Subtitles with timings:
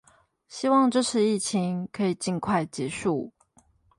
[0.47, 3.31] 希望這次疫情可以盡快結束